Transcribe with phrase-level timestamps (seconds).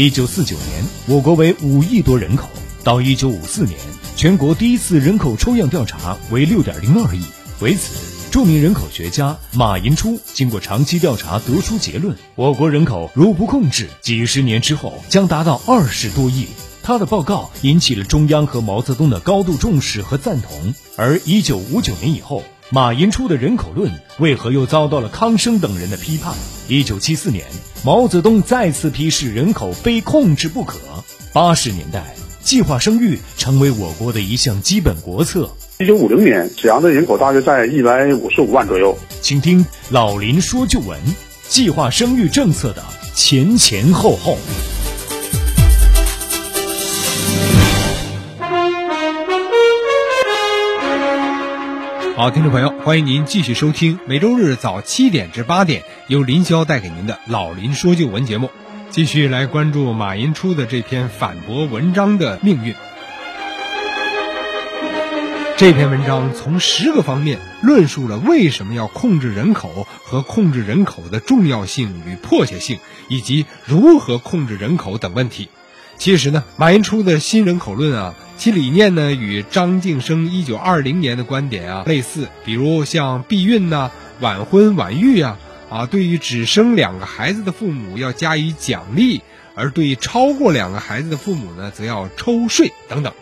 [0.00, 2.48] 一九四九年，我国为五亿多人口，
[2.84, 3.76] 到一九五四年，
[4.14, 7.20] 全国第一次人口抽样调查为六点零二亿。
[7.58, 16.46] 为此，著名人口学家马寅初经过长期调查得出结论：我国人口如不控制，几十年之后将达到二十多亿。
[16.80, 20.74] 他的报告引起了中央和毛泽东的高度重视和赞同。
[20.96, 26.34] 而一九五九年以后，马寅初的人口论为何又遭到了康生等人的批判？
[26.68, 27.46] 一九七四年，
[27.82, 30.78] 毛泽东再次批示人口非控制不可。
[31.32, 35.50] 八十年代，计划生育成为我国的一项基本国策。
[35.78, 38.94] 一九五零年，沈阳的人口大约在一百五十五万左右。
[39.22, 41.00] 请听老林说旧闻：
[41.48, 44.36] 计划生育政策的前前后后。
[52.18, 58.50] 好，听众朋友，欢迎您继续收听每周日早七点至八点由林霄带给您的老林说旧闻节目，
[58.90, 62.74] 继续来关注马寅初的这篇反驳文章的命运。
[65.56, 75.48] 这篇文章从十个方面论述了为什么要控制人口和控制人口的重要性与迫切性，以及如何控制人口等问题。
[75.98, 83.90] 其实呢，马寅初的新人口论啊，其理念呢与张晋生一九二零年的观点啊类似，比如像避孕呐、
[84.20, 89.22] 晚婚晚育啊，啊，对于只生两个孩子的父母要加以奖励，
[89.54, 93.12] 而对超过两个孩子的父母呢，则要抽税等等。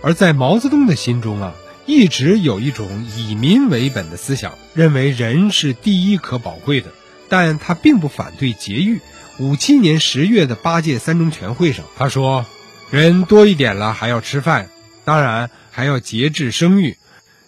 [0.00, 1.54] 而在毛泽东的心中啊。
[1.86, 6.92] 一直有一种以民为本的思想，认为人是第一可宝贵的，
[7.28, 9.00] 但他并不反对节育。
[9.40, 12.44] 五七年十月的八届三中全会上，他说
[12.92, 14.68] ：“人多一点了，还要吃饭，
[15.06, 16.98] 当然还要节制生育。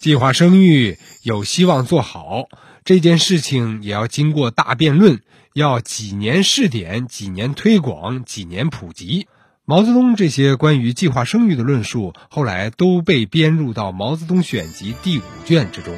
[0.00, 2.46] 计划生育有希望做好
[2.86, 5.20] 这件事情，也要经过大辩论，
[5.52, 9.26] 要几年试点，几年推广，几年普及。”
[9.66, 15.94] 毛泽东这些关于计划生育的论述，后来都被编入到《毛泽东选集》第五卷之中。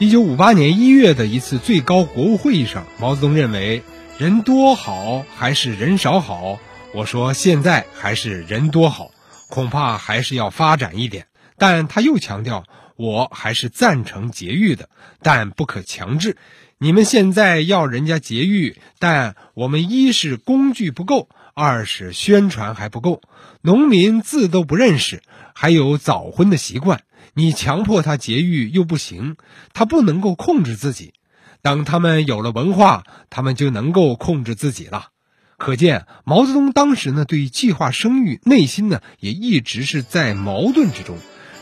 [0.00, 3.82] 一九五八年一月的一次最高国务会议上，毛泽东认为
[4.20, 6.60] 人多好还是人少好？
[6.92, 9.12] 我说现在还是人多好，
[9.48, 11.28] 恐怕还是要发展一点。
[11.56, 12.64] 但他又强调，
[12.96, 14.90] 我还是赞成节育的，
[15.22, 16.36] 但不可强制。
[16.76, 21.30] 你们现在要人家节育，但我们一是工具不够。
[21.54, 23.22] 二是宣传还不够，
[23.62, 25.22] 农民字都不认识，
[25.54, 29.38] 还有早婚的习惯，你强迫他节育又不行，
[29.72, 31.14] 他不能够控制自己。
[31.62, 35.08] 等他们有了文化，他们就能够控制自己了。
[35.56, 41.16] 可见毛泽东当时呢，对计划生育内心呢也一直是在矛盾之中。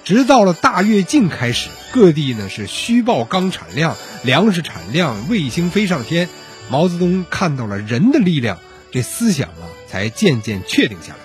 [0.04, 6.28] 直到了大跃进开始，各地呢是虚报钢产量、粮食产量，卫星飞上天，
[6.70, 8.59] 毛泽东看到了人的力量，
[8.91, 9.69] 这思想啊。
[9.91, 11.19] 才渐渐确定下来。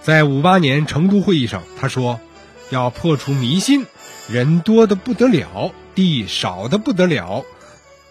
[0.00, 2.18] 在五八年成都会议上，他说
[2.72, 3.84] ：“要破除迷信，
[4.26, 7.44] 人多的不得了，地少的不得了。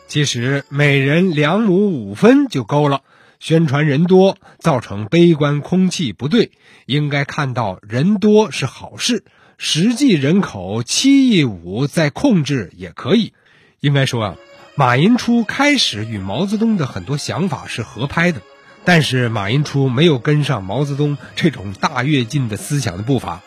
[0.07, 3.01] 其实每人两亩五分就够了。
[3.39, 6.51] 宣传人多，造成悲观空气不对，
[6.85, 9.23] 应该看到人多是好事。
[9.57, 13.33] 实际人口七亿五，再控制也可以。
[13.81, 14.35] 应该说啊，
[14.75, 18.41] 马寅初开始与毛泽东的很多想法是合拍的。”
[18.87, 23.41] 但是马寅初没有跟上毛泽东这种大跃进的思想的步伐，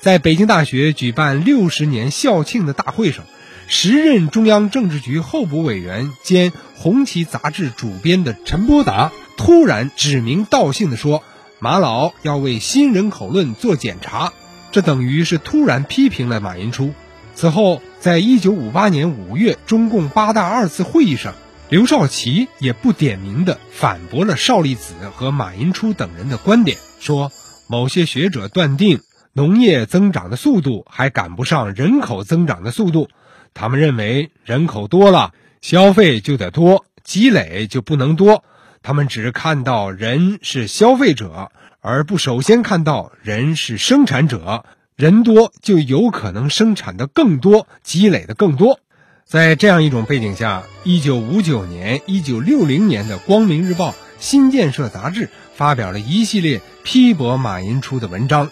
[0.00, 3.24] 在北京大学举办六十年校庆的大会上，
[3.68, 11.22] 时任中央政治局候补委员兼《红旗》杂志主编的陈伯达突然指名道姓地说
[11.58, 14.32] ：“马老要为新人口论做检查。”
[14.72, 16.92] 这等于是突然批评了马寅初。
[17.34, 21.34] 此后，在一九五八年五月中共八大二次会议上。
[21.68, 27.32] 刘少奇也不点名的反驳了邵力子和马寅初等人的观点，说
[27.66, 29.00] 某些学者断定
[29.32, 33.08] 农业增长的速度还赶不上人口增长的速度，
[33.54, 38.44] 他们认为人口多了，消费就得多，积累就不能多。
[38.82, 44.64] 他们只看到人是消费者，而不首先看到人是生产者。
[44.94, 48.78] 人多就有可能生产的更多，积累的更多。
[49.24, 58.50] 在这样一种背景下，一九五九年、一九六零年的《光明日报》《新建设》杂志发表了一系列批驳马寅初的文章。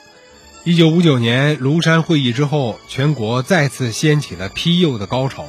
[0.63, 5.47] 一九五九年庐山会议之后，全国再次掀起了批右的高潮。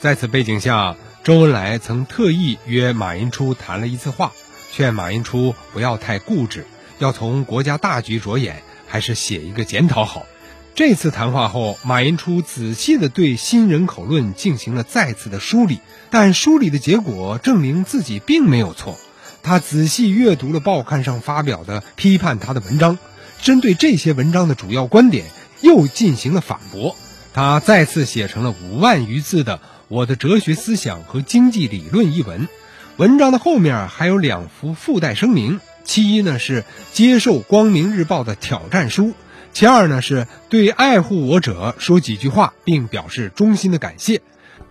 [0.00, 4.32] 在此背景下，周恩来曾特意约马寅初谈了一次话，
[4.72, 6.66] 劝马寅初不要太固执，
[6.98, 10.26] 要从国家大局着眼，还是写一个检讨好。
[10.74, 15.78] 这次谈话后，马寅初仔细地对新人口论进行了再次的梳理，
[16.10, 18.98] 但梳理的结果证明自己并没有错。
[19.40, 22.98] 他仔细阅读了报刊上发表的批判他的文章，
[23.42, 25.26] 针对这些文章的主要观点
[25.60, 26.96] 又进行了反驳。
[27.32, 29.56] 他再次写成了五万余字的
[29.88, 32.48] 《我的哲学思想和经济理论》一文。
[32.96, 39.14] 文章的后面还有两幅附带声明：其一呢是接受《光明日报》的挑战书，
[39.52, 44.20] 其二呢是对爱护我者说几句话，并表示衷心的感谢。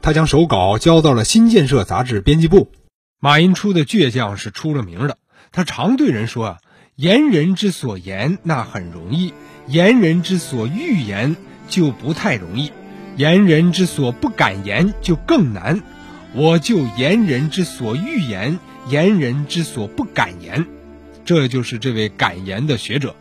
[0.02, 2.69] 他将手稿交到了新建设杂志编辑部。
[3.19, 5.18] 马寅初的倔强是出了名的，
[5.54, 6.58] 他常对人说啊
[7.00, 9.32] ：“言人之所言那很容易，
[9.68, 11.36] 言人之所欲言
[11.70, 12.72] 就不太容易，
[13.18, 15.84] 言人之所不敢言就更难。”
[16.34, 18.58] 我就言人之所欲言，
[18.90, 20.66] 言人之所不敢言，
[21.24, 23.16] 这就是这位敢言的学者。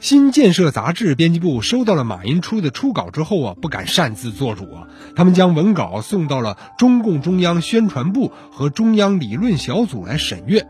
[0.00, 10.66] 新建设杂志编辑部收到了马寅初的初稿之后啊，不敢擅自做主啊，他们将文稿送到了中共中央宣传部和中央理论小组来审阅。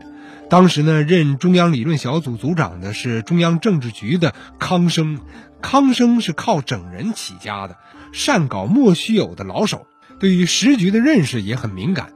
[0.49, 5.19] 当时呢，任中央理论小组组长的是中央政治局的康生，
[5.61, 7.77] 康生是靠整人起家的，
[8.11, 9.87] 善搞莫须有的老手。
[10.19, 12.09] 对于时局的认识也很敏感。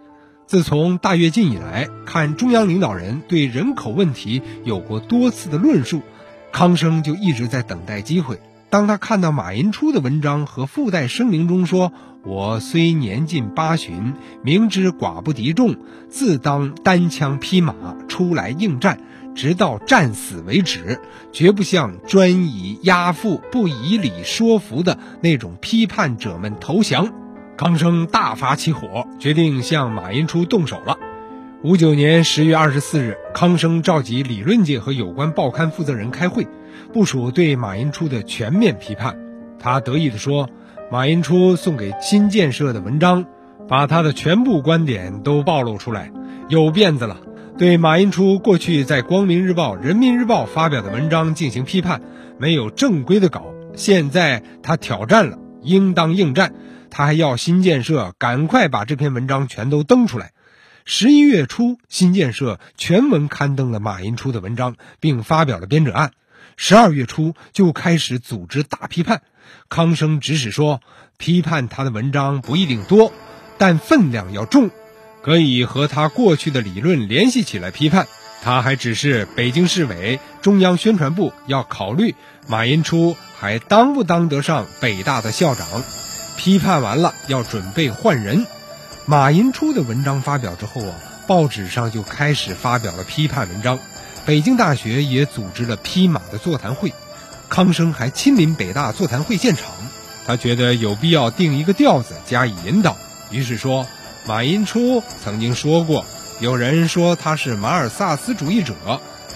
[0.45, 6.04] 自从大跃进以来，看中央领导人对人口问题有过多次的论述，
[6.51, 8.39] 康生就一直在等待机会。
[8.69, 11.94] 当他看到马寅初的文章和附带声明中说
[12.25, 15.78] ：“我虽年近八旬，明知寡不敌众，
[16.10, 17.74] 自当单枪匹马
[18.10, 19.00] 出来应战，
[19.34, 21.00] 直到战死为止，
[21.31, 27.14] 绝不向专以压腹、不以理说服的那种批判者们投降。”
[27.58, 30.98] 康生大发起火，决定向马寅初动手了。
[31.63, 36.48] 五九年十月二十四日，康生召集理论界和有关报刊负责人开会，
[36.94, 39.18] 部署对马寅初的全面批判。
[39.57, 40.51] 他得意地说
[40.92, 43.25] ：“马寅初送给新建设的文章，
[43.68, 46.12] 把他的全部观点都暴露出来，
[46.48, 47.18] 有辫子了。
[47.57, 52.04] 对马寅初过去在《光明日报》《人民日报》发表的文章进行批判，
[52.38, 53.48] 没有正规的稿。
[53.74, 56.54] 现在他挑战了，应当应战。”
[56.89, 60.31] 他还要新建设赶快把这篇文章全都登出来。
[60.89, 66.13] 十一月初，新建设全文刊登了马寅初的文章，并发表了编者案。
[66.56, 69.22] 十二月初就开始组织大批判。
[69.68, 70.80] 康生指使说，
[71.18, 73.12] 批判他的文章不一定多，
[73.57, 74.72] 但分量要重，
[75.22, 78.07] 可以和他过去的理论联系起来批判。
[78.42, 82.16] 他还指示北京市委、中央宣传部要考虑
[82.48, 85.68] 马寅初还当不当得上北大的校长。
[86.38, 88.48] 批判完了，要准备换人。
[89.09, 90.94] 马寅初的文章发表之后啊，
[91.25, 93.80] 报纸上就开始发表了批判文章。
[94.25, 96.92] 北京大学也组织了批马的座谈会，
[97.48, 99.69] 康生还亲临北大座谈会现场。
[100.25, 102.98] 他觉得有必要定一个调子加以引导，
[103.31, 103.88] 于是说
[104.27, 106.04] ：“马寅初曾经说过，
[106.42, 108.75] 有人说他是马尔萨斯主义者，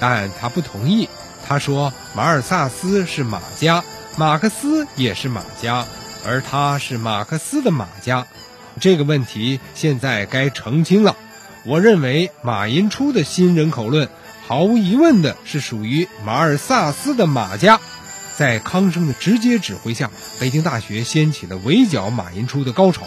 [0.01, 1.07] 但他不同意。
[1.47, 3.81] 他说马尔萨斯是马家，
[4.17, 5.85] 马克思也是马家。”
[6.23, 8.27] 而他是马克思的马家，
[8.79, 11.15] 这个问题现在该澄清了。
[11.63, 14.09] 我认为马寅初的新人口论，
[14.47, 17.79] 毫无疑问的是属于马尔萨斯的马家。
[18.35, 20.09] 在康生的直接指挥下，
[20.39, 23.03] 北京大学掀起了围剿马寅初的高潮，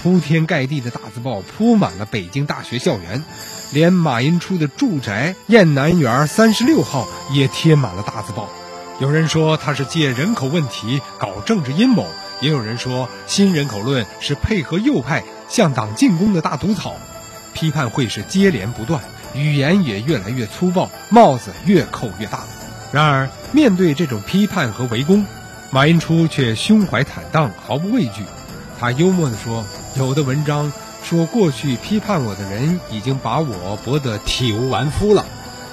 [0.00, 3.24] 铺天盖地的大字报铺满了北京大学校园，
[3.72, 8.48] 连马寅初的住宅雁南园三十六号也贴满了大字报。
[9.00, 12.06] 有人说他是借人口问题搞政治阴谋。
[12.40, 16.94] 也有人说，新人口论是配合右派向党进攻的大毒草，
[17.54, 19.02] 批判会是接连不断，
[19.34, 22.40] 语言也越来越粗暴，帽子越扣越大。
[22.92, 25.24] 然而，面对这种批判和围攻，
[25.70, 28.22] 马寅初却胸怀坦荡，毫不畏惧。
[28.78, 29.64] 他幽默地说
[29.96, 30.70] ：“有的文章
[31.02, 35.24] 说过去批判我的人已经把我驳得体无完肤了，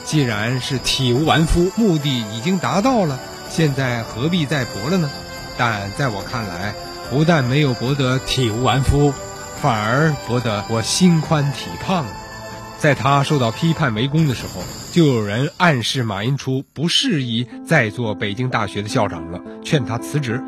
[0.06, 5.10] 既然是体无完肤，目的已经达到了，现在何必再驳了呢？”
[5.58, 6.74] 但在我看来，
[7.10, 9.14] 不但没有博得体无完肤，
[9.62, 12.06] 反而博得我心宽体胖。
[12.78, 20.44] 在他受到批判围攻的时候，就有人暗示马寅初不适宜再做北京大学的校长了，劝他辞职。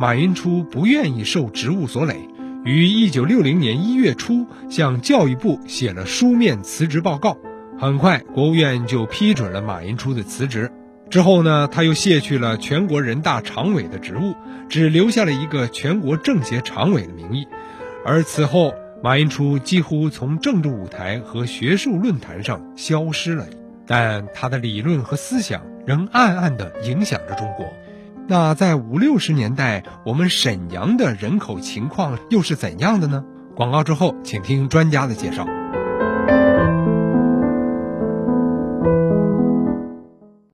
[0.00, 2.28] 马寅初不愿意受职务所累，
[2.64, 7.36] 于一九六零年一月初向教育部写了书面辞职报告。
[7.78, 10.72] 很快，国务院就批准了马寅初的辞职。
[11.08, 14.34] 之后呢，他又卸去了全国人大常委的职务，
[14.68, 17.46] 只留下了一个全国政协常委的名义。
[18.04, 23.46] 而此后，马寅初几乎从政治舞台和学术论坛上消失了，
[23.86, 27.66] 但他的理论和思想仍暗暗地影响着中国。
[28.28, 33.24] 那在五六十年代，我们沈阳的人口情况又是怎样的呢？
[33.54, 35.46] 广告之后，请听专家的介绍。